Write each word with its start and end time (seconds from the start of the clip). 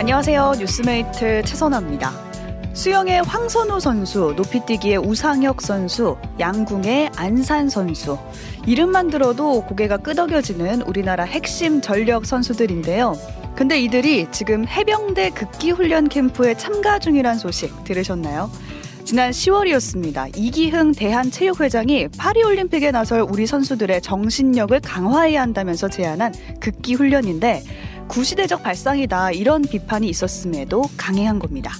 안녕하세요. 0.00 0.54
뉴스메이트 0.58 1.42
최선아입니다. 1.44 2.10
수영의 2.72 3.22
황선우 3.22 3.80
선수, 3.80 4.32
높이뛰기의 4.34 4.96
우상혁 4.96 5.60
선수, 5.60 6.16
양궁의 6.40 7.10
안산 7.16 7.68
선수. 7.68 8.16
이름만 8.66 9.10
들어도 9.10 9.62
고개가 9.66 9.98
끄덕여지는 9.98 10.80
우리나라 10.82 11.24
핵심 11.24 11.82
전력 11.82 12.24
선수들인데요. 12.24 13.14
근데 13.54 13.78
이들이 13.78 14.28
지금 14.30 14.66
해병대 14.66 15.32
극기 15.32 15.72
훈련 15.72 16.08
캠프에 16.08 16.54
참가 16.54 16.98
중이란 16.98 17.36
소식 17.36 17.84
들으셨나요? 17.84 18.50
지난 19.04 19.32
10월이었습니다. 19.32 20.36
이기흥 20.36 20.92
대한체육회장이 20.92 22.08
파리올림픽에 22.16 22.90
나설 22.90 23.20
우리 23.20 23.46
선수들의 23.46 24.00
정신력을 24.02 24.78
강화해야 24.80 25.42
한다면서 25.42 25.88
제안한 25.88 26.32
극기 26.60 26.94
훈련인데 26.94 27.62
구시대적 28.10 28.64
발상이다 28.64 29.30
이런 29.30 29.62
비판이 29.62 30.08
있었음에도 30.08 30.82
강행한 30.96 31.38
겁니다. 31.38 31.72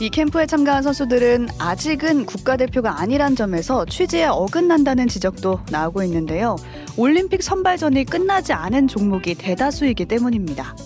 이 0.00 0.10
캠프에 0.10 0.46
참가한 0.46 0.82
선수들은 0.82 1.48
아직은 1.58 2.26
국가대표가 2.26 3.00
아니란 3.00 3.34
점에서 3.34 3.84
취지에 3.84 4.26
어긋난다는 4.26 5.08
지적도 5.08 5.60
나오고 5.70 6.04
있는데요. 6.04 6.56
올림픽 6.96 7.42
선발전이 7.42 8.04
끝나지 8.04 8.52
않은 8.52 8.86
종목이 8.86 9.34
대다수이기 9.34 10.06
때문입니다. 10.06 10.76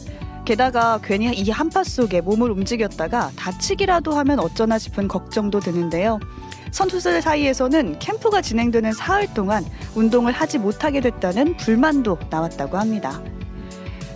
게다가 0.46 0.98
괜히 1.04 1.30
이 1.34 1.50
한파 1.50 1.84
속에 1.84 2.22
몸을 2.22 2.50
움직였다가 2.50 3.32
다치기라도 3.36 4.12
하면 4.12 4.38
어쩌나 4.40 4.78
싶은 4.78 5.08
걱정도 5.08 5.60
드는데요. 5.60 6.20
선수들 6.78 7.22
사이에서는 7.22 7.98
캠프가 7.98 8.40
진행되는 8.40 8.92
사흘 8.92 9.26
동안 9.34 9.64
운동을 9.96 10.32
하지 10.32 10.58
못하게 10.58 11.00
됐다는 11.00 11.56
불만도 11.56 12.16
나왔다고 12.30 12.78
합니다. 12.78 13.20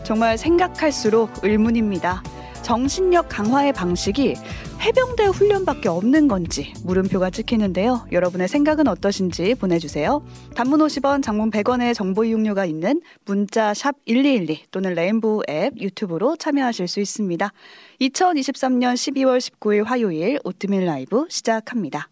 정말 0.05 0.39
생각할수록 0.39 1.43
의문입니다. 1.43 2.23
정신력 2.63 3.29
강화의 3.29 3.73
방식이 3.73 4.37
해병대 4.81 5.25
훈련밖에 5.27 5.89
없는 5.89 6.29
건지 6.29 6.73
물음표가 6.85 7.31
찍히는데요. 7.31 8.07
여러분의 8.13 8.47
생각은 8.47 8.87
어떠신지 8.87 9.57
보내주세요. 9.57 10.25
단문 10.55 10.79
50원, 10.79 11.21
장문 11.21 11.51
100원의 11.51 11.95
정보 11.95 12.25
이용료가 12.25 12.65
있는 12.65 13.01
문자 13.25 13.75
샵 13.75 13.97
1212 14.07 14.67
또는 14.71 14.95
레인보우 14.95 15.43
앱 15.51 15.81
유튜브로 15.81 16.37
참여하실 16.37 16.87
수 16.87 17.01
있습니다. 17.01 17.53
2023년 18.01 18.95
12월 18.95 19.39
19일 19.39 19.85
화요일 19.85 20.39
오트밀 20.45 20.87
라이브 20.87 21.27
시작합니다. 21.29 22.12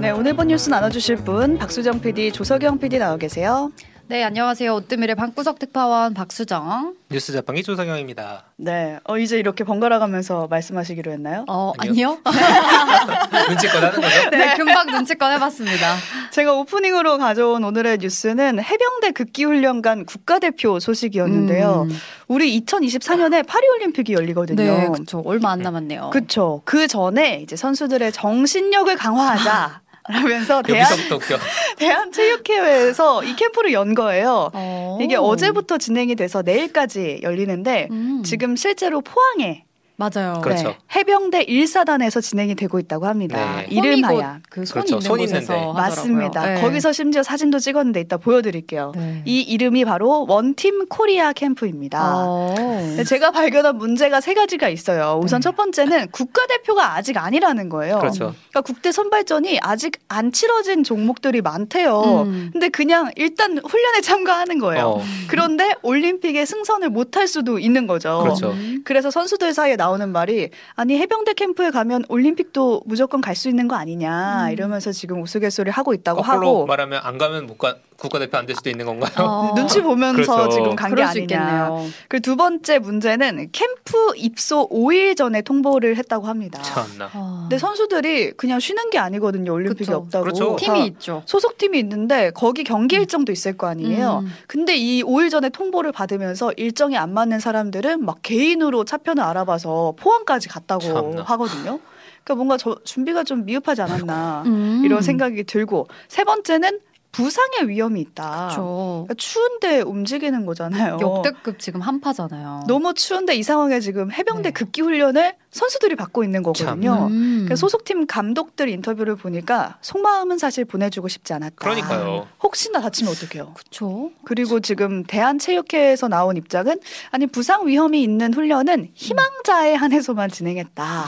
네, 0.00 0.10
오늘 0.10 0.34
본 0.34 0.48
뉴스 0.48 0.68
나눠주실 0.68 1.16
분 1.16 1.56
박수정 1.56 2.00
PD, 2.00 2.32
조석영 2.32 2.78
PD 2.78 2.98
나와 2.98 3.16
계세요. 3.16 3.70
네, 4.06 4.22
안녕하세요. 4.22 4.74
오뜨밀의 4.74 5.14
방구석 5.14 5.58
특파원 5.58 6.12
박수정. 6.12 6.94
뉴스 7.10 7.32
자판기 7.32 7.62
조성영입니다. 7.62 8.44
네, 8.56 8.98
어, 9.04 9.16
이제 9.16 9.38
이렇게 9.38 9.64
번갈아 9.64 9.98
가면서 9.98 10.46
말씀하시기로 10.48 11.10
했나요? 11.10 11.46
어, 11.48 11.72
아니요. 11.78 12.18
눈치껏 13.48 13.82
하는 13.82 14.00
거죠? 14.00 14.30
네, 14.30 14.56
금방 14.56 14.88
눈치껏 14.88 15.32
해봤습니다. 15.32 15.96
제가 16.32 16.52
오프닝으로 16.52 17.16
가져온 17.16 17.64
오늘의 17.64 17.96
뉴스는 17.98 18.62
해병대 18.62 19.12
극기훈련관 19.12 20.04
국가대표 20.04 20.80
소식이었는데요. 20.80 21.86
음. 21.88 21.98
우리 22.28 22.60
2024년에 22.60 23.46
파리올림픽이 23.46 24.12
열리거든요. 24.12 24.62
네, 24.62 24.88
그렇죠. 24.88 25.22
얼마 25.24 25.50
안 25.52 25.60
남았네요. 25.60 26.10
그쵸. 26.10 26.60
그 26.66 26.86
전에 26.88 27.40
이제 27.42 27.56
선수들의 27.56 28.12
정신력을 28.12 28.94
강화하자. 28.96 29.80
라면서 30.08 30.62
대한, 30.62 30.90
여기서부터 30.92 31.16
웃겨. 31.16 31.38
대한 31.78 32.12
체육회에서 32.12 33.24
이 33.24 33.34
캠프를 33.36 33.72
연 33.72 33.94
거예요. 33.94 34.50
어. 34.52 34.98
이게 35.00 35.16
어제부터 35.16 35.78
진행이 35.78 36.14
돼서 36.14 36.42
내일까지 36.42 37.20
열리는데 37.22 37.88
음. 37.90 38.22
지금 38.24 38.54
실제로 38.56 39.00
포항에 39.00 39.63
맞아요. 39.96 40.40
그렇죠. 40.42 40.68
네, 40.68 40.78
해병대 40.96 41.46
1사단에서 41.46 42.20
진행이 42.20 42.56
되고 42.56 42.80
있다고 42.80 43.06
합니다. 43.06 43.56
네. 43.56 43.66
이름하야. 43.70 44.40
그손 44.50 44.72
그렇죠. 44.82 44.94
있는 44.96 45.00
손 45.00 45.18
곳에서. 45.18 45.72
맞습니다. 45.72 46.46
네. 46.54 46.60
거기서 46.60 46.92
심지어 46.92 47.22
사진도 47.22 47.60
찍었는데 47.60 48.00
이따 48.00 48.16
보여드릴게요. 48.16 48.92
네. 48.96 49.22
이 49.24 49.40
이름이 49.40 49.84
바로 49.84 50.26
원팀 50.28 50.86
코리아 50.88 51.32
캠프입니다. 51.32 52.00
어. 52.16 52.54
네, 52.96 53.04
제가 53.04 53.30
발견한 53.30 53.78
문제가 53.78 54.20
세 54.20 54.34
가지가 54.34 54.68
있어요. 54.68 55.20
우선 55.22 55.40
네. 55.40 55.44
첫 55.44 55.54
번째는 55.56 56.10
국가대표가 56.10 56.96
아직 56.96 57.16
아니라는 57.16 57.68
거예요. 57.68 57.98
그렇죠. 58.00 58.34
그러니까 58.50 58.60
국대 58.62 58.90
선발전이 58.90 59.60
아직 59.62 60.00
안 60.08 60.32
치러진 60.32 60.82
종목들이 60.82 61.40
많대요. 61.40 62.24
음. 62.26 62.50
근데 62.52 62.68
그냥 62.68 63.10
일단 63.14 63.58
훈련에 63.58 64.00
참가하는 64.00 64.58
거예요. 64.58 64.86
어, 64.86 65.02
그런데 65.28 65.74
올림픽에 65.82 66.44
승선을 66.44 66.90
못할 66.90 67.28
수도 67.28 67.60
있는 67.60 67.86
거죠. 67.86 68.20
그렇죠. 68.22 68.50
음. 68.50 68.82
그래서 68.84 69.10
선수들 69.12 69.54
사이에 69.54 69.76
나오는 69.84 70.08
말이 70.10 70.48
아니 70.76 70.96
해병대 70.98 71.34
캠프에 71.34 71.70
가면 71.70 72.04
올림픽도 72.08 72.82
무조건 72.86 73.20
갈 73.20 73.34
수 73.34 73.48
있는 73.48 73.66
거 73.66 73.74
아니냐 73.74 74.46
음. 74.46 74.52
이러면서 74.52 74.92
지금 74.92 75.20
우스갯소리 75.20 75.68
하고 75.70 75.92
있다고 75.92 76.22
거꾸로 76.22 76.46
하고 76.48 76.66
말하면 76.66 77.00
안 77.02 77.18
가면 77.18 77.46
못 77.48 77.58
가, 77.58 77.74
국가대표 77.96 78.38
안 78.38 78.46
될 78.46 78.54
수도 78.54 78.70
있는 78.70 78.86
건가요? 78.86 79.12
어. 79.26 79.54
눈치 79.58 79.80
보면서 79.82 80.36
그렇죠. 80.36 80.48
지금 80.50 80.76
간 80.76 80.94
게 80.94 81.02
아니냐. 81.02 81.22
있겠네요. 81.24 81.86
그리고 82.08 82.22
두 82.22 82.36
번째 82.36 82.78
문제는 82.78 83.48
캠프 83.50 84.12
입소 84.16 84.68
5일 84.68 85.16
전에 85.16 85.42
통보를 85.42 85.96
했다고 85.96 86.26
합니다. 86.28 86.62
참나. 86.62 87.10
어. 87.12 87.38
근데 87.42 87.58
선수들이 87.58 88.32
그냥 88.36 88.60
쉬는 88.60 88.90
게 88.90 88.98
아니거든요. 88.98 89.52
올림픽이 89.52 89.86
그쵸. 89.86 89.96
없다고. 89.98 90.24
그렇죠. 90.24 90.56
팀이 90.56 90.78
다 90.78 90.84
있죠. 90.86 91.22
소속 91.26 91.58
팀이 91.58 91.76
있는데 91.80 92.30
거기 92.30 92.62
경기 92.62 92.94
일정도 92.96 93.32
있을 93.32 93.56
거 93.56 93.66
아니에요. 93.66 94.20
음. 94.24 94.32
근데 94.46 94.76
이 94.76 95.02
5일 95.02 95.30
전에 95.30 95.48
통보를 95.48 95.90
받으면서 95.90 96.52
일정이 96.56 96.96
안 96.96 97.12
맞는 97.12 97.40
사람들은 97.40 98.04
막 98.04 98.18
개인으로 98.22 98.84
차편을 98.84 99.22
알아봐서 99.22 99.73
포항까지 99.96 100.48
갔다고 100.48 100.82
참나. 100.82 101.22
하거든요. 101.22 101.80
그러니까 102.22 102.34
뭔가 102.36 102.56
저 102.56 102.76
준비가 102.84 103.22
좀 103.24 103.44
미흡하지 103.44 103.82
않았나 103.82 104.44
음. 104.46 104.82
이런 104.84 105.02
생각이 105.02 105.44
들고 105.44 105.86
세 106.08 106.24
번째는 106.24 106.80
부상의 107.14 107.68
위험이 107.68 108.00
있다. 108.00 108.50
그러니까 108.54 109.14
추운데 109.14 109.80
움직이는 109.80 110.46
거잖아요. 110.46 110.98
역대급 111.00 111.60
지금 111.60 111.80
한파잖아요. 111.80 112.64
너무 112.66 112.92
추운데 112.92 113.36
이 113.36 113.42
상황에 113.44 113.78
지금 113.78 114.10
해병대 114.10 114.48
네. 114.48 114.50
극기 114.50 114.80
훈련을 114.80 115.34
선수들이 115.52 115.94
받고 115.94 116.24
있는 116.24 116.42
거거든요. 116.42 117.06
음. 117.06 117.30
그러니까 117.44 117.54
소속팀 117.54 118.08
감독들 118.08 118.68
인터뷰를 118.68 119.14
보니까 119.14 119.78
속마음은 119.80 120.38
사실 120.38 120.64
보내주고 120.64 121.06
싶지 121.06 121.32
않았다. 121.32 121.54
그러니까요. 121.56 122.26
혹시나 122.42 122.80
다치면 122.80 123.12
어떡해요? 123.12 123.54
그렇죠. 123.54 124.10
그리고 124.24 124.58
지금 124.58 125.04
대한체육회에서 125.04 126.08
나온 126.08 126.36
입장은 126.36 126.80
아니 127.12 127.28
부상 127.28 127.68
위험이 127.68 128.02
있는 128.02 128.34
훈련은 128.34 128.90
희망자에 128.94 129.74
한해서만 129.74 130.30
진행했다. 130.30 131.04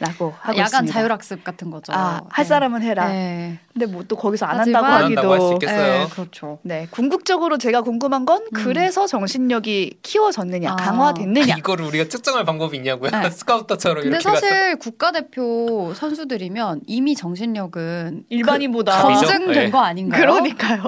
라고 0.00 0.34
하고 0.40 0.58
야간 0.58 0.64
있습니다. 0.66 0.92
자율학습 0.92 1.44
같은 1.44 1.70
거죠. 1.70 1.92
아, 1.94 2.22
할 2.28 2.44
네. 2.44 2.48
사람은 2.48 2.82
해라. 2.82 3.08
네. 3.08 3.58
근데 3.72 3.86
뭐 3.86 4.02
또 4.10 4.16
거기서 4.16 4.44
안 4.46 4.58
한다고 4.58 4.86
안 4.86 5.04
한다고 5.04 5.32
할수 5.32 5.46
하기도 5.46 5.54
있겠어요. 5.66 5.92
네, 6.04 6.06
그렇죠. 6.10 6.58
네, 6.62 6.88
궁극적으로 6.90 7.58
제가 7.58 7.82
궁금한 7.82 8.24
건 8.24 8.42
음. 8.42 8.48
그래서 8.52 9.06
정신력이 9.06 9.98
키워졌느냐, 10.02 10.72
아. 10.72 10.76
강화됐느냐. 10.76 11.54
이거를 11.58 11.84
우리가 11.84 12.08
측정할 12.08 12.44
방법이 12.44 12.76
있냐고요? 12.78 13.10
네. 13.10 13.30
스카우터처럼 13.30 14.02
근데 14.02 14.16
이렇게 14.16 14.24
가서. 14.28 14.40
사실 14.40 14.76
국가대표 14.78 15.92
선수들이면 15.94 16.80
이미 16.86 17.14
정신력은 17.14 18.24
일반인보다 18.30 19.02
답이죠. 19.02 19.20
검증된 19.26 19.64
네. 19.66 19.70
거 19.70 19.78
아닌가요? 19.78 20.20
그러니까요. 20.20 20.84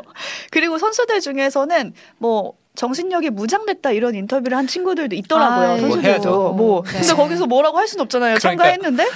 그리고 0.50 0.78
선수들 0.78 1.20
중에서는 1.20 1.92
뭐 2.18 2.54
정신력이 2.74 3.30
무장됐다 3.30 3.90
이런 3.92 4.14
인터뷰를 4.14 4.56
한 4.56 4.66
친구들도 4.66 5.14
있더라고요. 5.16 5.68
해야죠. 5.68 5.80
선수들도 5.90 6.52
뭐 6.54 6.82
네. 6.84 7.00
근데 7.00 7.14
거기서 7.14 7.46
뭐라고 7.46 7.78
할 7.78 7.86
수는 7.86 8.02
없잖아요. 8.04 8.38
참가했는데. 8.38 9.08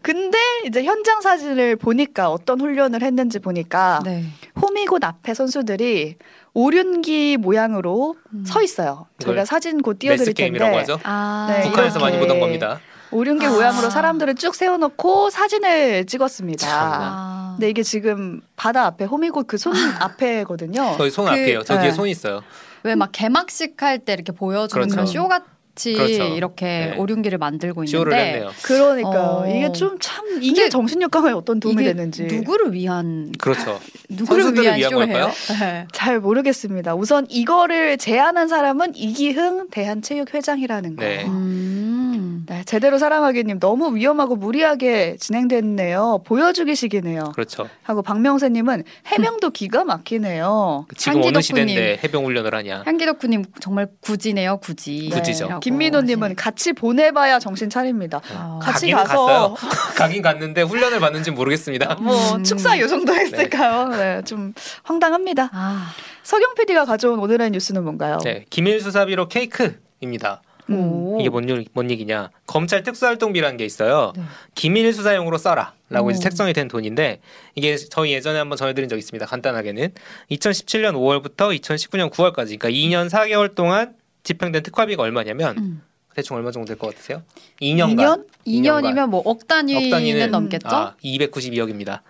근데 0.00 0.38
이제 0.66 0.84
현장 0.84 1.20
사진을 1.20 1.76
보니까 1.76 2.30
어떤 2.30 2.60
훈련을 2.60 3.02
했는지 3.02 3.38
보니까 3.40 4.00
네. 4.04 4.24
홈이곳 4.60 5.02
앞에 5.04 5.34
선수들이 5.34 6.16
오륜기 6.54 7.36
모양으로 7.38 8.16
음. 8.32 8.44
서 8.46 8.62
있어요. 8.62 9.06
저희가 9.18 9.44
사진 9.44 9.82
곧 9.82 9.98
띄워드릴 9.98 10.34
텐데 10.34 10.64
하죠. 10.64 10.98
아, 11.02 11.46
네, 11.50 11.68
북한에서 11.68 11.98
많이 11.98 12.18
보던 12.18 12.38
겁니다. 12.40 12.80
오륜기 13.10 13.46
아. 13.46 13.50
모양으로 13.50 13.90
사람들을 13.90 14.34
쭉 14.36 14.54
세워놓고 14.54 15.30
사진을 15.30 16.06
찍었습니다. 16.06 16.66
아. 16.70 17.54
근데 17.56 17.68
이게 17.70 17.82
지금 17.82 18.40
바다 18.56 18.86
앞에 18.86 19.04
홈이곳 19.04 19.46
그손 19.48 19.72
앞에거든요. 20.00 20.94
저희 20.96 21.10
손 21.10 21.24
그- 21.26 21.30
앞이에요. 21.32 21.62
저 21.64 21.74
네. 21.74 21.82
뒤에 21.82 21.92
손 21.92 22.08
있어요. 22.08 22.42
왜 22.88 22.94
막 22.96 23.10
개막식 23.12 23.82
할 23.82 23.98
때 23.98 24.12
이렇게 24.14 24.32
보여주는 24.32 24.88
그렇죠. 24.88 24.94
그런 24.94 25.06
쇼 25.06 25.28
같이 25.28 25.92
그렇죠. 25.94 26.34
이렇게 26.34 26.64
네. 26.66 26.96
오륜기를 26.96 27.38
만들고 27.38 27.84
있는데 27.84 28.16
했네요. 28.16 28.50
그러니까 28.62 29.38
어. 29.38 29.46
이게 29.48 29.70
좀 29.72 29.98
참 30.00 30.24
이게 30.40 30.68
정신력 30.68 31.10
강화에 31.10 31.32
어떤 31.32 31.60
도움이 31.60 31.82
이게 31.82 31.92
됐는지 31.92 32.24
누구를 32.24 32.72
위한 32.72 33.30
그렇죠. 33.38 33.78
누구를 34.08 34.54
위한 34.54 34.76
위한 34.78 34.90
쇼예요? 34.90 35.06
걸까요? 35.06 35.30
네. 35.60 35.86
잘 35.92 36.18
모르겠습니다. 36.20 36.94
우선 36.94 37.26
이거를 37.28 37.98
제안한 37.98 38.48
사람은 38.48 38.96
이기흥 38.96 39.68
대한체육회장이라는 39.70 40.96
거. 40.96 41.02
네. 41.04 41.24
음. 41.26 41.97
네, 42.46 42.62
제대로 42.64 42.98
사랑하기님 42.98 43.58
너무 43.60 43.94
위험하고 43.96 44.36
무리하게 44.36 45.16
진행됐네요. 45.18 46.22
보여주기식이네요. 46.24 47.32
그렇죠. 47.34 47.68
하고 47.82 48.02
박명세님은 48.02 48.84
해명도 49.06 49.50
기가 49.50 49.84
막히네요. 49.84 50.86
지금 50.96 51.22
어느. 51.22 51.40
시대인데 51.40 52.00
해병 52.04 52.24
훈련을 52.24 52.54
하냐. 52.54 52.82
향기덕후님 52.86 53.44
정말 53.60 53.88
굳이네요, 54.00 54.58
굳이. 54.58 55.10
굳이죠. 55.12 55.48
라고 55.48 55.60
김민호님은. 55.60 56.36
같이 56.36 56.72
보내봐야 56.72 57.38
정신 57.38 57.70
차립니다. 57.70 58.20
아, 58.34 58.58
같이 58.62 58.90
가서 58.90 59.26
갔어요. 59.26 59.54
가긴 59.96 60.22
갔는데 60.22 60.62
훈련을 60.62 61.00
받는지 61.00 61.30
모르겠습니다. 61.30 61.96
뭐 62.02 62.36
음. 62.36 62.44
축사 62.44 62.78
요 62.78 62.86
정도 62.86 63.14
했을까요? 63.14 63.88
네, 63.88 64.22
좀 64.24 64.52
황당합니다. 64.82 65.50
아, 65.52 65.86
서경 66.22 66.54
PD가 66.54 66.84
가져온 66.84 67.18
오늘의 67.18 67.50
뉴스는 67.50 67.84
뭔가요? 67.84 68.18
네, 68.24 68.44
기밀 68.50 68.80
수사비로 68.80 69.28
케이크 69.28 69.80
입니다. 70.00 70.42
음. 70.70 70.74
오. 70.74 71.18
이게 71.20 71.28
뭔, 71.28 71.48
요- 71.48 71.62
뭔 71.72 71.90
얘기냐? 71.90 72.30
검찰 72.46 72.82
특수활동비라는 72.82 73.56
게 73.56 73.64
있어요. 73.64 74.12
네. 74.16 74.22
기밀 74.54 74.92
수사용으로 74.92 75.38
써라라고 75.38 76.10
이제 76.10 76.18
오. 76.18 76.20
책정이 76.20 76.52
된 76.52 76.68
돈인데 76.68 77.20
이게 77.54 77.76
저희 77.76 78.12
예전에 78.12 78.38
한번 78.38 78.56
전해드린 78.58 78.88
적 78.88 78.96
있습니다. 78.98 79.24
간단하게는 79.26 79.92
2017년 80.30 80.92
5월부터 80.94 81.58
2019년 81.60 82.10
9월까지, 82.10 82.58
그러니까 82.58 82.68
2년 82.70 83.08
4개월 83.08 83.54
동안 83.54 83.94
집행된 84.24 84.62
특활비가 84.62 85.02
얼마냐면 85.02 85.56
음. 85.58 85.82
대충 86.14 86.36
얼마 86.36 86.50
정도 86.50 86.66
될 86.66 86.76
것 86.76 86.88
같으세요? 86.94 87.22
2년간. 87.62 87.96
2년? 87.96 88.26
2년이면 88.46 89.08
뭐 89.08 89.22
억 89.24 89.46
단위는, 89.46 89.86
억 89.86 89.90
단위는 89.90 90.30
넘겠죠? 90.32 90.68
아, 90.68 90.94
292억입니다. 91.04 92.00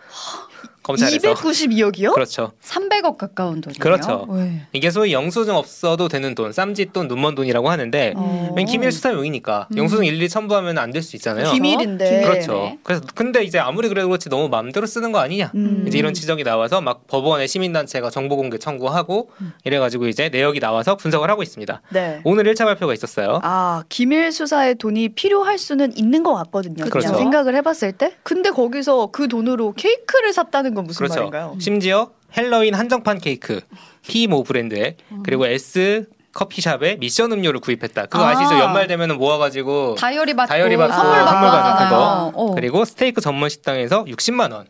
검찰에서 0.88 1.34
292억이요? 1.34 2.12
그렇죠. 2.14 2.52
300억 2.64 3.16
가까운 3.18 3.60
돈이에요. 3.60 3.78
그렇죠. 3.78 4.26
네. 4.30 4.62
이게 4.72 4.90
소위 4.90 5.12
영수증 5.12 5.54
없어도 5.54 6.08
되는 6.08 6.34
돈, 6.34 6.52
쌈짓돈, 6.52 7.08
눈먼 7.08 7.34
돈이라고 7.34 7.68
하는데 7.70 8.14
어. 8.16 8.52
맨 8.56 8.66
기밀 8.66 8.90
수사용이니까 8.90 9.68
음. 9.70 9.76
영수증 9.78 10.04
일일이 10.06 10.28
첨부하면 10.28 10.78
안 10.78 10.90
될 10.92 11.02
수 11.02 11.14
있잖아요. 11.16 11.52
비밀인데. 11.52 12.04
비밀. 12.10 12.22
그렇죠. 12.26 12.52
네. 12.54 12.78
그래서 12.82 13.02
근데 13.14 13.44
이제 13.44 13.58
아무리 13.58 13.88
그래도 13.88 14.08
그렇지 14.08 14.28
너무 14.30 14.48
마음대로 14.48 14.86
쓰는 14.86 15.12
거 15.12 15.18
아니냐. 15.20 15.52
음. 15.54 15.84
이제 15.86 15.98
이런 15.98 16.14
지적이 16.14 16.42
나와서 16.44 16.80
막 16.80 17.06
법원에 17.06 17.46
시민단체가 17.46 18.10
정보공개 18.10 18.58
청구하고 18.58 19.30
음. 19.42 19.52
이래가지고 19.64 20.08
이제 20.08 20.28
내역이 20.30 20.58
나와서 20.60 20.96
분석을 20.96 21.30
하고 21.30 21.42
있습니다. 21.42 21.82
네. 21.90 22.20
오늘 22.24 22.44
1차 22.52 22.64
발표가 22.64 22.94
있었어요. 22.94 23.40
아, 23.42 23.84
기밀 23.88 24.32
수사에 24.32 24.74
돈이 24.74 25.10
필요할 25.10 25.58
수는 25.58 25.96
있는 25.96 26.22
것 26.22 26.34
같거든요. 26.34 26.84
그렇죠. 26.86 27.14
생각을 27.14 27.54
해봤을 27.56 27.92
때. 27.92 28.14
근데 28.22 28.50
거기서 28.50 29.10
그 29.12 29.28
돈으로 29.28 29.74
케이크를 29.76 30.32
샀다는 30.32 30.74
건 30.78 30.86
무슨 30.86 30.98
그렇죠. 31.06 31.14
말인가요? 31.20 31.56
심지어 31.60 32.10
핼러윈 32.36 32.74
한정판 32.74 33.18
케이크, 33.18 33.60
P모 34.06 34.44
브랜드의 34.44 34.96
그리고 35.24 35.46
S 35.46 36.06
커피숍의 36.32 36.98
미션 36.98 37.32
음료를 37.32 37.60
구입했다. 37.60 38.06
그거 38.06 38.22
아. 38.24 38.30
아시죠? 38.30 38.58
연말 38.60 38.86
되면은 38.86 39.18
모아가지고 39.18 39.96
다이어리 39.96 40.34
받고 40.34 40.48
다이어리 40.48 40.76
받고 40.76 40.92
선물 40.94 41.18
받고 41.18 41.30
선물 41.30 41.50
받는. 41.50 41.88
그거. 41.88 42.32
어. 42.34 42.54
그리고 42.54 42.84
스테이크 42.84 43.20
전문 43.20 43.48
식당에서 43.48 44.04
60만 44.04 44.52
원 44.52 44.66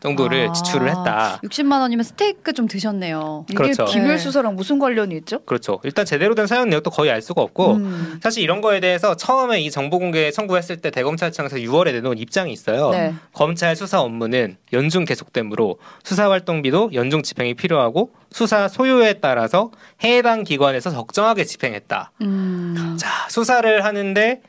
정도를 0.00 0.48
아, 0.48 0.52
지출을 0.52 0.88
했다. 0.88 1.40
60만 1.44 1.80
원이면 1.80 2.04
스테이크 2.04 2.52
좀 2.52 2.68
드셨네요. 2.68 3.46
이게 3.48 3.56
그렇죠. 3.56 3.84
기밀 3.86 4.08
네. 4.08 4.18
수사랑 4.18 4.54
무슨 4.56 4.78
관련이 4.78 5.16
있죠? 5.18 5.40
그렇죠. 5.40 5.80
일단 5.84 6.04
제대로 6.04 6.34
된 6.34 6.46
사용 6.46 6.68
내역도 6.70 6.90
거의 6.90 7.10
알 7.10 7.22
수가 7.22 7.42
없고 7.42 7.74
음. 7.74 8.20
사실 8.22 8.42
이런 8.42 8.60
거에 8.60 8.80
대해서 8.80 9.16
처음에 9.16 9.60
이 9.60 9.70
정보 9.70 9.98
공개 9.98 10.30
청구했을 10.30 10.78
때 10.78 10.90
대검찰청에서 10.90 11.56
6월에 11.56 11.92
내놓은 11.92 12.18
입장이 12.18 12.52
있어요. 12.52 12.90
네. 12.90 13.14
검찰 13.32 13.76
수사 13.76 14.00
업무는 14.00 14.56
연중 14.72 15.04
계속되므로 15.04 15.78
수사 16.04 16.30
활동비도 16.30 16.90
연중 16.94 17.22
집행이 17.22 17.54
필요하고 17.54 18.10
수사 18.30 18.68
소요에 18.68 19.14
따라서 19.14 19.70
해당 20.04 20.44
기관에서 20.44 20.90
적정하게 20.90 21.44
집행했다. 21.44 22.12
음. 22.22 22.96
자, 22.98 23.08
수사를 23.28 23.84
하는데 23.84 24.42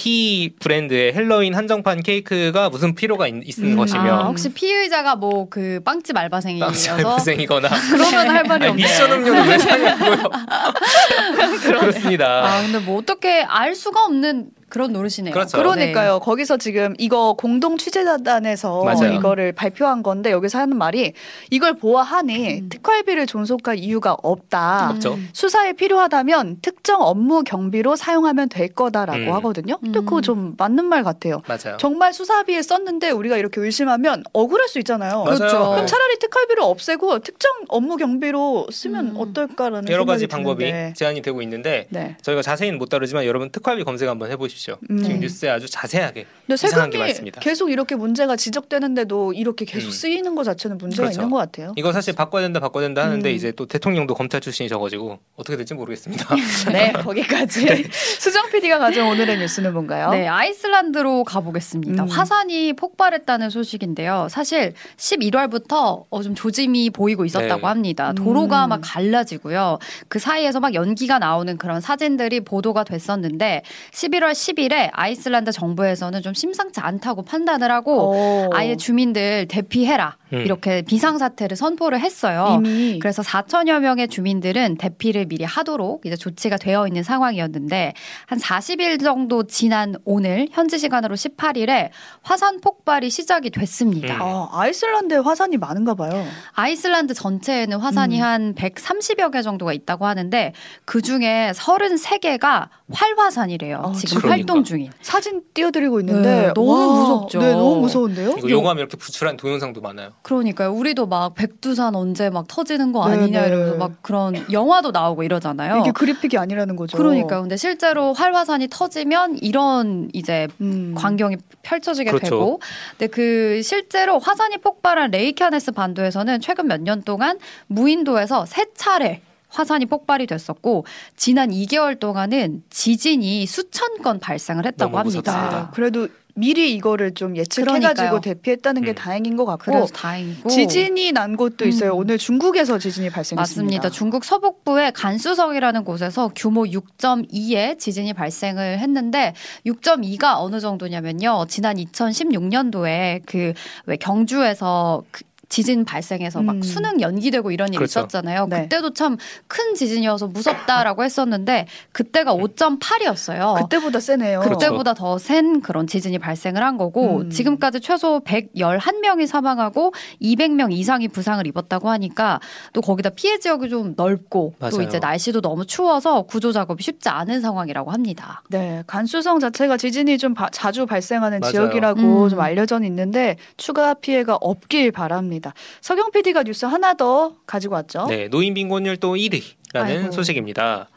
피 0.00 0.54
브랜드의 0.58 1.12
헬로윈 1.12 1.54
한정판 1.54 2.02
케이크가 2.02 2.70
무슨 2.70 2.94
필요가 2.94 3.26
있, 3.28 3.34
있는 3.58 3.72
음. 3.72 3.76
것이며 3.76 4.20
아, 4.20 4.22
혹시 4.28 4.48
피의자가 4.48 5.16
뭐 5.16 5.40
그 5.50 5.80
빵집 5.84 6.16
알바생이어서 6.16 7.18
생이거나 7.18 7.68
그러면 7.90 8.28
할 8.30 8.44
말이 8.44 8.66
없네요. 8.68 8.74
미션 8.86 9.12
음료를 9.12 9.46
왜 9.48 9.58
사냐고요. 9.58 10.22
그렇습니다. 11.60 12.44
아 12.46 12.62
근데 12.62 12.78
뭐 12.78 12.98
어떻게 12.98 13.42
알 13.42 13.74
수가 13.74 14.04
없는 14.04 14.50
그런 14.70 14.92
노릇이네요. 14.92 15.32
그렇죠. 15.34 15.58
그러니까요. 15.58 16.20
거기서 16.20 16.56
지금 16.56 16.94
이거 16.98 17.34
공동 17.34 17.76
취재단에서 17.76 18.84
맞아요. 18.84 19.12
이거를 19.12 19.52
발표한 19.52 20.02
건데 20.02 20.30
여기서 20.30 20.58
하는 20.60 20.78
말이 20.78 21.12
이걸 21.50 21.74
보아하니 21.74 22.60
음. 22.60 22.68
특활비를 22.70 23.26
존속할 23.26 23.78
이유가 23.78 24.16
없다. 24.22 24.90
없죠. 24.92 25.18
수사에 25.32 25.72
필요하다면 25.74 26.58
특정 26.62 27.02
업무 27.02 27.42
경비로 27.42 27.96
사용하면 27.96 28.48
될 28.48 28.68
거다라고 28.68 29.18
음. 29.18 29.32
하거든요. 29.34 29.76
근데 29.78 29.98
음. 29.98 30.04
그거 30.04 30.20
좀 30.20 30.54
맞는 30.56 30.84
말 30.84 31.02
같아요. 31.02 31.42
맞아요. 31.48 31.76
정말 31.78 32.12
수사비에 32.12 32.62
썼는데 32.62 33.10
우리가 33.10 33.36
이렇게 33.36 33.60
의심하면 33.60 34.22
억울할 34.32 34.68
수 34.68 34.78
있잖아요. 34.78 35.24
맞아요. 35.24 35.38
그렇죠. 35.38 35.70
그럼 35.72 35.86
차라리 35.86 36.18
특활비를 36.20 36.62
없애고 36.62 37.18
특정 37.18 37.50
업무 37.68 37.96
경비로 37.96 38.68
쓰면 38.70 39.08
음. 39.08 39.16
어떨까라는 39.16 39.90
여러 39.90 40.04
가지 40.04 40.20
생각이 40.20 40.30
방법이 40.44 40.64
드는데. 40.64 40.92
제안이 40.96 41.22
되고 41.22 41.42
있는데 41.42 41.86
네. 41.90 42.16
저희가 42.22 42.42
자세히는 42.42 42.78
못 42.78 42.88
다루지만 42.88 43.24
여러분 43.24 43.50
특활비 43.50 43.82
검색 43.82 44.08
한번 44.08 44.30
해보십시오. 44.30 44.59
음. 44.90 45.02
지금 45.02 45.20
뉴스에 45.20 45.48
아주 45.48 45.68
자세하게 45.68 46.26
근데 46.46 46.54
이상한 46.54 46.90
게 46.90 46.98
많습니다. 46.98 47.40
계속 47.40 47.70
이렇게 47.70 47.94
문제가 47.94 48.36
지적되는데도 48.36 49.32
이렇게 49.32 49.64
계속 49.64 49.88
음. 49.88 49.90
쓰이는 49.90 50.34
것 50.34 50.44
자체는 50.44 50.78
문제가 50.78 51.04
그렇죠. 51.04 51.20
있는 51.20 51.30
것 51.30 51.38
같아요. 51.38 51.72
이거 51.76 51.92
사실 51.92 52.14
바꿔야 52.14 52.42
된다 52.42 52.60
바꿔야 52.60 52.84
된다 52.84 53.02
하는데 53.04 53.28
음. 53.28 53.34
이제 53.34 53.52
또 53.52 53.66
대통령도 53.66 54.14
검찰 54.14 54.40
출신이셔가지고 54.40 55.18
어떻게 55.36 55.56
될지 55.56 55.74
모르겠습니다. 55.74 56.34
네, 56.72 56.92
거기까지. 57.04 57.88
수정 57.92 58.50
PD가 58.50 58.78
가져온 58.78 59.08
오늘의 59.12 59.38
뉴스는 59.38 59.72
뭔가요? 59.72 60.10
네, 60.10 60.26
아이슬란드로 60.26 61.24
가보겠습니다. 61.24 62.04
음. 62.04 62.08
화산이 62.08 62.74
폭발했다는 62.74 63.50
소식인데요. 63.50 64.28
사실 64.30 64.74
11월부터 64.96 66.04
어, 66.08 66.22
좀 66.22 66.34
조짐이 66.34 66.90
보이고 66.90 67.24
있었다고 67.24 67.62
네. 67.62 67.66
합니다. 67.66 68.12
도로가 68.12 68.66
음. 68.66 68.70
막 68.70 68.80
갈라지고요. 68.82 69.78
그 70.08 70.18
사이에서 70.18 70.60
막 70.60 70.74
연기가 70.74 71.18
나오는 71.18 71.56
그런 71.56 71.80
사진들이 71.80 72.40
보도가 72.40 72.84
됐었는데 72.84 73.62
11월 73.92 74.32
10일에 74.50 74.90
아이슬란드 74.92 75.52
정부에서는 75.52 76.22
좀 76.22 76.34
심상치 76.34 76.80
않다고 76.80 77.22
판단을 77.22 77.70
하고 77.70 78.10
오. 78.10 78.50
아예 78.52 78.76
주민들 78.76 79.46
대피해라 79.48 80.16
음. 80.32 80.40
이렇게 80.40 80.82
비상 80.82 81.18
사태를 81.18 81.56
선포를 81.56 82.00
했어요. 82.00 82.56
이미 82.56 82.98
그래서 83.00 83.22
4천여 83.22 83.80
명의 83.80 84.08
주민들은 84.08 84.76
대피를 84.76 85.26
미리 85.26 85.44
하도록 85.44 86.04
이제 86.04 86.16
조치가 86.16 86.56
되어 86.56 86.86
있는 86.86 87.02
상황이었는데 87.02 87.94
한 88.26 88.38
40일 88.38 89.02
정도 89.02 89.46
지난 89.46 89.96
오늘 90.04 90.48
현지 90.52 90.78
시간으로 90.78 91.16
18일에 91.16 91.90
화산 92.22 92.60
폭발이 92.60 93.10
시작이 93.10 93.50
됐습니다. 93.50 94.14
음. 94.14 94.20
아, 94.20 94.48
아이슬란드에 94.52 95.18
화산이 95.18 95.56
많은가 95.56 95.94
봐요. 95.94 96.24
아이슬란드 96.52 97.14
전체에는 97.14 97.78
화산이 97.78 98.20
음. 98.20 98.24
한 98.24 98.54
130여 98.54 99.32
개 99.32 99.42
정도가 99.42 99.72
있다고 99.72 100.06
하는데 100.06 100.52
그 100.84 101.02
중에 101.02 101.52
33개가 101.54 102.68
활화산이래요. 102.92 103.82
아, 103.84 103.92
지금 103.92 104.20
그러니까. 104.20 104.39
활동 104.40 104.64
중인. 104.64 104.90
사진 105.02 105.42
띄워드리고 105.54 106.00
있는데 106.00 106.46
네, 106.46 106.52
너무 106.54 106.70
와, 106.72 106.86
무섭죠. 106.86 107.38
네, 107.40 107.52
너무 107.52 107.80
무서운데요? 107.82 108.34
이거 108.38 108.50
요감 108.50 108.78
이렇게 108.78 108.96
부출한 108.96 109.36
동영상도 109.36 109.80
많아요. 109.80 110.10
그러니까요. 110.22 110.72
우리도 110.72 111.06
막 111.06 111.34
백두산 111.34 111.94
언제 111.94 112.30
막 112.30 112.46
터지는 112.48 112.92
거 112.92 113.08
네, 113.08 113.14
아니냐 113.14 113.42
네. 113.42 113.48
이러면서 113.48 113.76
막 113.76 113.92
그런 114.02 114.34
영화도 114.50 114.90
나오고 114.90 115.22
이러잖아요. 115.22 115.78
이게 115.80 115.92
그래픽이 115.92 116.36
아니라는 116.38 116.76
거죠. 116.76 116.96
그러니까요. 116.96 117.42
근데 117.42 117.56
실제로 117.56 118.12
활화산이 118.12 118.68
터지면 118.70 119.38
이런 119.42 120.08
이제 120.12 120.48
음. 120.60 120.94
광경이 120.96 121.36
펼쳐지게 121.62 122.10
그렇죠. 122.10 122.30
되고, 122.30 122.60
근데 122.92 123.06
그 123.08 123.60
실제로 123.62 124.18
화산이 124.18 124.58
폭발한 124.58 125.10
레이캬네스 125.10 125.74
반도에서는 125.74 126.40
최근 126.40 126.66
몇 126.66 126.80
년 126.80 127.02
동안 127.02 127.38
무인도에서 127.66 128.46
세 128.46 128.64
차례 128.74 129.20
화산이 129.50 129.86
폭발이 129.86 130.26
됐었고 130.26 130.84
지난 131.16 131.50
2개월 131.50 131.98
동안은 131.98 132.62
지진이 132.70 133.46
수천 133.46 134.02
건 134.02 134.18
발생을 134.20 134.66
했다고 134.66 134.98
합니다. 134.98 135.20
무섭습니다. 135.20 135.56
아, 135.56 135.70
그래도 135.70 136.08
미리 136.36 136.74
이거를 136.74 137.12
좀 137.12 137.36
예측해가지고 137.36 137.80
그러니까요. 137.92 138.20
대피했다는 138.20 138.82
게 138.82 138.92
음. 138.92 138.94
다행인 138.94 139.36
것 139.36 139.44
같고 139.44 139.64
그래서 139.72 139.86
다행이고 139.92 140.48
지진이 140.48 141.12
난 141.12 141.36
곳도 141.36 141.66
있어요. 141.66 141.92
음. 141.92 141.98
오늘 141.98 142.18
중국에서 142.18 142.78
지진이 142.78 143.10
발생했습니다. 143.10 143.40
맞습니다. 143.40 143.90
중국 143.90 144.24
서북부의 144.24 144.92
간쑤성이라는 144.92 145.84
곳에서 145.84 146.30
규모 146.34 146.62
6.2의 146.64 147.78
지진이 147.78 148.14
발생을 148.14 148.78
했는데 148.78 149.34
6.2가 149.66 150.36
어느 150.38 150.60
정도냐면요. 150.60 151.46
지난 151.48 151.76
2016년도에 151.76 153.22
그 153.26 153.52
왜 153.86 153.96
경주에서 153.96 155.02
그 155.10 155.22
지진 155.50 155.84
발생해서 155.84 156.40
막 156.42 156.56
음. 156.56 156.62
수능 156.62 157.00
연기되고 157.00 157.50
이런 157.50 157.68
일이 157.68 157.76
그렇죠. 157.78 158.00
있었잖아요. 158.00 158.46
네. 158.48 158.62
그때도 158.62 158.94
참 158.94 159.18
큰 159.48 159.74
지진이어서 159.74 160.28
무섭다라고 160.28 161.02
했었는데 161.04 161.66
그때가 161.92 162.32
5.8이었어요. 162.34 163.60
그때보다 163.62 163.98
세네요. 164.00 164.40
그렇죠. 164.40 164.58
그때보다 164.58 164.94
더센 164.94 165.60
그런 165.60 165.86
지진이 165.88 166.18
발생을 166.20 166.62
한 166.62 166.76
거고 166.76 167.22
음. 167.22 167.30
지금까지 167.30 167.80
최소 167.80 168.20
111명이 168.20 169.26
사망하고 169.26 169.92
200명 170.22 170.72
이상이 170.72 171.08
부상을 171.08 171.44
입었다고 171.46 171.90
하니까 171.90 172.38
또 172.72 172.80
거기다 172.80 173.10
피해 173.10 173.38
지역이 173.38 173.68
좀 173.68 173.94
넓고 173.96 174.54
또 174.58 174.76
맞아요. 174.76 174.86
이제 174.86 174.98
날씨도 175.00 175.40
너무 175.40 175.66
추워서 175.66 176.22
구조 176.22 176.52
작업이 176.52 176.82
쉽지 176.82 177.08
않은 177.08 177.40
상황이라고 177.40 177.90
합니다. 177.90 178.42
네, 178.50 178.84
간수성 178.86 179.40
자체가 179.40 179.76
지진이 179.76 180.16
좀 180.18 180.34
바- 180.34 180.48
자주 180.50 180.86
발생하는 180.86 181.40
맞아요. 181.40 181.52
지역이라고 181.52 182.24
음. 182.24 182.28
좀 182.28 182.40
알려져 182.40 182.80
있는데 182.84 183.36
추가 183.56 183.94
피해가 183.94 184.36
없길 184.40 184.92
바랍니다. 184.92 185.39
서경 185.80 186.10
PD가 186.12 186.42
뉴스 186.42 186.66
하나 186.66 186.94
더 186.94 187.36
가지고 187.46 187.74
왔죠. 187.74 188.06
네, 188.08 188.28
노인 188.28 188.54
빈곤율 188.54 188.96
또 188.98 189.14
1위라는 189.16 189.42
아이고. 189.74 190.12
소식입니다. 190.12 190.88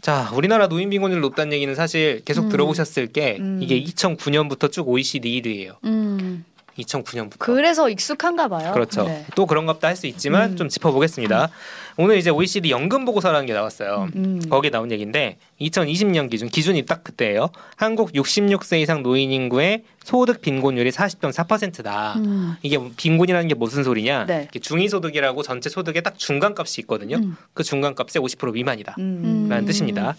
자, 0.00 0.30
우리나라 0.34 0.68
노인 0.68 0.90
빈곤율 0.90 1.20
높다는 1.20 1.52
얘기는 1.52 1.74
사실 1.74 2.22
계속 2.24 2.44
음. 2.44 2.48
들어보셨을 2.50 3.08
게 3.08 3.36
음. 3.40 3.58
이게 3.60 3.82
2009년부터 3.82 4.70
쭉 4.70 4.88
OECD 4.88 5.42
1위예요. 5.42 5.76
음. 5.84 6.44
2009년부터. 6.78 7.38
그래서 7.38 7.88
익숙한가 7.88 8.48
봐요. 8.48 8.72
그렇죠. 8.72 9.04
네. 9.04 9.24
또 9.34 9.46
그런 9.46 9.66
것도 9.66 9.86
할수 9.86 10.06
있지만 10.06 10.52
음. 10.52 10.56
좀 10.56 10.68
짚어보겠습니다. 10.68 11.48
오늘 11.96 12.16
이제 12.16 12.30
OECD 12.30 12.70
연금 12.70 13.04
보고서라는 13.04 13.46
게 13.46 13.52
나왔어요. 13.52 14.08
음. 14.14 14.40
거기에 14.48 14.70
나온 14.70 14.92
얘기인데 14.92 15.38
2020년 15.60 16.30
기준 16.30 16.48
기준이 16.48 16.86
딱 16.86 17.02
그때예요. 17.02 17.50
한국 17.76 18.12
66세 18.12 18.80
이상 18.80 19.02
노인 19.02 19.32
인구의 19.32 19.82
소득 20.04 20.40
빈곤율이 20.40 20.90
40.4%다. 20.90 22.14
음. 22.18 22.54
이게 22.62 22.78
빈곤이라는 22.96 23.48
게 23.48 23.54
무슨 23.54 23.82
소리냐? 23.82 24.26
네. 24.26 24.42
이렇게 24.42 24.58
중위 24.60 24.88
소득이라고 24.88 25.42
전체 25.42 25.68
소득의 25.68 26.02
딱 26.02 26.18
중간값이 26.18 26.80
있거든요. 26.82 27.16
음. 27.16 27.36
그 27.52 27.64
중간값의 27.64 28.22
50% 28.22 28.52
미만이다. 28.52 28.94
음. 28.98 29.46
라는 29.48 29.64
음. 29.64 29.66
뜻입니다. 29.66 30.14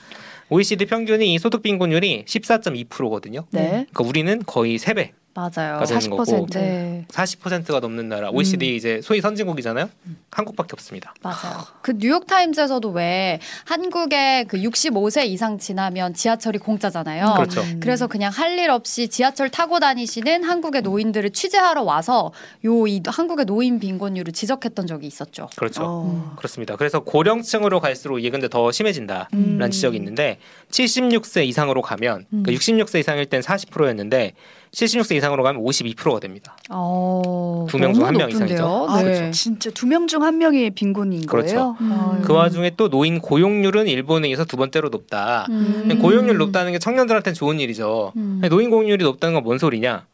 OECD 0.49 0.85
평균이 0.85 1.33
이 1.33 1.39
소득 1.39 1.61
빈곤율이 1.61 2.25
14.2%거든요. 2.25 3.45
네. 3.51 3.87
그러니까 3.91 4.03
우리는 4.03 4.43
거의 4.45 4.77
3배, 4.77 5.11
맞아요. 5.33 5.77
가 5.79 5.85
되는 5.85 6.09
거고. 6.09 6.23
40%. 6.23 6.51
네, 6.53 7.05
40%가 7.09 7.79
넘는 7.79 8.09
나라. 8.09 8.29
OECD 8.29 8.75
이제 8.75 8.99
소위 9.01 9.21
선진국이잖아요. 9.21 9.89
한국밖에 10.31 10.69
없습니다. 10.73 11.13
맞아요. 11.21 11.65
그 11.81 11.93
뉴욕 11.97 12.25
타임즈에서도 12.27 12.89
왜 12.89 13.39
한국에 13.65 14.45
그 14.47 14.57
65세 14.57 15.25
이상 15.27 15.57
지나면 15.57 16.13
지하철이 16.13 16.57
공짜잖아요. 16.59 17.33
그렇죠. 17.35 17.61
음. 17.61 17.79
그래서 17.81 18.07
그냥 18.07 18.31
할 18.31 18.49
일 18.59 18.71
없이 18.71 19.07
지하철 19.07 19.49
타고 19.49 19.79
다니시는 19.79 20.43
한국의 20.43 20.81
노인들을 20.81 21.29
취재하러 21.29 21.83
와서 21.83 22.33
요 22.65 22.87
이 22.87 23.01
한국의 23.05 23.45
노인 23.45 23.79
빈곤율을 23.79 24.33
지적했던 24.33 24.87
적이 24.87 25.07
있었죠. 25.07 25.47
그렇죠. 25.55 25.83
어. 25.85 26.33
그렇습니다. 26.37 26.75
그래서 26.75 27.01
고령층으로 27.01 27.79
갈수록 27.79 28.17
이게 28.19 28.29
근데 28.31 28.49
더 28.49 28.71
심해진다라는 28.71 29.61
음. 29.61 29.71
지적이 29.71 29.97
있는데 29.97 30.39
76세 30.71 31.45
이상으로 31.45 31.81
가면 31.81 32.25
음. 32.33 32.43
그러니까 32.43 32.51
66세 32.59 32.99
이상일 32.99 33.27
땐 33.27 33.41
40%였는데 33.41 34.33
76세 34.71 35.15
이상으로 35.15 35.41
가면 35.43 35.63
52%가 35.63 36.19
됩니다. 36.19 36.55
어, 36.69 37.65
두명중한 37.69 38.13
너무 38.13 38.19
명 38.19 38.29
이상이죠. 38.29 38.87
아, 38.89 39.01
네. 39.01 39.31
진짜 39.31 39.69
두 39.71 39.87
명 39.87 40.05
중 40.07 40.21
한 40.21 40.37
명이 40.37 40.71
빈곤인 40.71 41.25
그렇죠. 41.25 41.47
거예요. 41.55 41.77
음. 41.81 41.91
아유. 41.91 42.21
그 42.23 42.33
와중에 42.33 42.71
또 42.77 42.89
노인 42.89 43.19
고용률은 43.19 43.87
일본에서 43.87 44.45
두 44.45 44.57
번째로 44.57 44.89
높다. 44.89 45.47
음. 45.49 45.97
고용률 46.01 46.37
높다는 46.37 46.71
게 46.73 46.79
청년들한테는 46.79 47.33
좋은 47.33 47.59
일이죠. 47.59 48.13
음. 48.15 48.41
노인 48.49 48.69
고용률이 48.69 49.03
높다는 49.03 49.33
건 49.33 49.43
뭔 49.43 49.57
소리냐? 49.57 50.05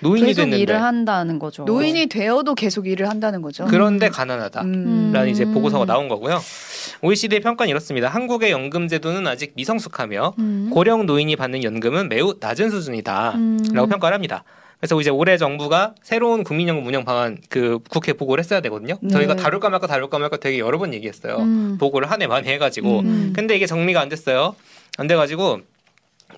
노인이 0.00 0.26
계속 0.28 0.42
됐는데 0.42 0.62
일을 0.62 0.80
한다는 0.82 1.40
거죠. 1.40 1.64
노인이 1.64 2.06
되어도 2.06 2.54
계속 2.54 2.86
일을 2.86 3.08
한다는 3.08 3.42
거죠. 3.42 3.64
그런데 3.64 4.08
가난하다. 4.08 4.62
음. 4.62 5.10
라는 5.12 5.28
이제 5.30 5.42
음. 5.44 5.52
보고서가 5.54 5.86
나온 5.86 6.08
거고요. 6.08 6.38
OECD의 7.02 7.40
평가는 7.40 7.68
이렇습니다. 7.70 8.08
한국의 8.08 8.50
연금 8.50 8.88
제도는 8.88 9.26
아직 9.26 9.52
미성숙하며 9.54 10.34
음. 10.38 10.70
고령 10.72 11.06
노인이 11.06 11.34
받는 11.36 11.64
연금은 11.64 12.08
매우 12.08 12.34
낮은 12.40 12.70
수준이다. 12.70 13.34
음. 13.36 13.58
라고 13.72 13.86
평가를 13.88 14.14
합니다. 14.14 14.44
그래서 14.80 15.00
이제 15.00 15.10
올해 15.10 15.36
정부가 15.36 15.94
새로운 16.02 16.44
국민연금 16.44 16.86
운영 16.86 17.04
방안 17.04 17.38
그 17.48 17.80
국회 17.90 18.12
보고를 18.12 18.42
했어야 18.42 18.60
되거든요. 18.60 18.96
네. 19.00 19.08
저희가 19.10 19.34
다룰까 19.34 19.70
말까 19.70 19.86
다룰까 19.88 20.18
말까 20.18 20.36
되게 20.36 20.58
여러 20.58 20.78
번 20.78 20.94
얘기했어요. 20.94 21.36
음. 21.38 21.78
보고를 21.78 22.10
한해 22.10 22.26
만에 22.26 22.48
해가지고. 22.52 23.00
음. 23.00 23.32
근데 23.34 23.56
이게 23.56 23.66
정리가 23.66 24.00
안 24.00 24.08
됐어요. 24.08 24.54
안 24.96 25.06
돼가지고 25.08 25.60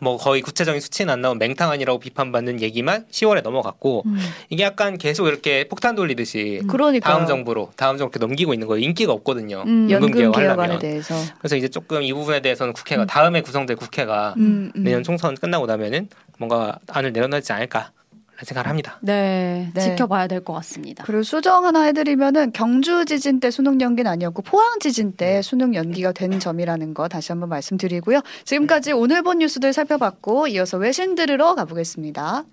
뭐 0.01 0.17
거의 0.17 0.43
구체적인 0.43 0.81
수치는 0.81 1.13
안 1.13 1.21
나온 1.21 1.39
맹탕아니라고 1.39 1.99
비판받는 1.99 2.61
얘기만 2.61 3.07
10월에 3.11 3.43
넘어갔고 3.43 4.03
음. 4.07 4.19
이게 4.49 4.63
약간 4.65 4.99
계속 4.99 5.29
이렇게 5.29 5.69
폭탄 5.69 5.95
돌리듯이 5.95 6.63
그러니까 6.69 7.11
다음 7.11 7.27
정부로 7.27 7.71
다음 7.77 7.99
정부 7.99 8.11
이렇게 8.11 8.27
넘기고 8.27 8.55
있는 8.55 8.67
거예요. 8.67 8.83
인기가 8.83 9.13
없거든요. 9.13 9.63
음. 9.67 9.91
연금 9.91 10.11
개혁 10.11 10.35
개혁안에 10.35 10.59
하려면. 10.59 10.79
대해서 10.79 11.15
그래서 11.39 11.57
이제 11.57 11.69
조금 11.69 12.03
이 12.03 12.13
부분에 12.13 12.41
대해서는 12.41 12.73
국회가 12.73 13.07
다음에 13.07 13.43
구성될 13.43 13.77
국회가 13.77 14.35
음, 14.39 14.73
음. 14.75 14.83
내년 14.83 15.03
총선 15.03 15.35
끝나고 15.37 15.67
나면은 15.67 16.09
뭔가 16.39 16.79
안을 16.89 17.13
내려놓지 17.13 17.53
않을까 17.53 17.93
생각을 18.45 18.69
합니다. 18.69 18.99
네, 19.01 19.71
네. 19.75 19.81
지켜봐야 19.81 20.27
될 20.27 20.41
것 20.41 20.53
같습니다. 20.55 21.05
그리고 21.05 21.23
수정 21.23 21.65
하나 21.67 21.83
해드리면은 21.83 22.53
경주 22.53 23.05
지진 23.05 23.41
때 23.41 23.51
수능 23.51 23.81
연기는 23.81 24.11
아니었고 24.11 24.43
포항 24.43 24.79
지진 24.81 25.13
때 25.13 25.35
네. 25.35 25.43
수능 25.43 25.75
연기가 25.75 26.13
된 26.13 26.41
점이라는 26.41 26.95
거 26.95 27.09
다시 27.09 27.33
한번 27.33 27.49
말씀드리고요. 27.51 28.21
지금까지 28.45 28.93
오늘 28.93 29.23
본 29.23 29.39
뉴스들 29.39 29.73
살펴봤고 29.73 30.47
이어서 30.49 30.79
외신 30.79 31.15
들으러 31.15 31.55
가보겠습니다. 31.55 32.45